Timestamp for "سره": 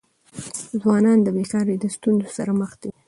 2.37-2.51